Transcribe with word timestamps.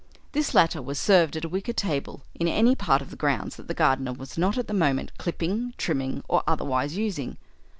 This 0.31 0.55
latter 0.55 0.81
was 0.81 0.97
served 0.99 1.37
at 1.37 1.45
a 1.45 1.49
wicker 1.49 1.73
table 1.73 2.23
in 2.33 2.47
any 2.47 2.73
part 2.73 3.03
of 3.03 3.11
the 3.11 3.15
grounds 3.15 3.57
that 3.57 3.67
the 3.67 3.75
gardener 3.75 4.13
was 4.13 4.35
not 4.35 4.57
at 4.57 4.65
that 4.65 4.73
moment 4.73 5.15
clipping, 5.19 5.75
trimming, 5.77 6.23
or 6.27 6.41
otherwise 6.47 6.97
using. 6.97 7.37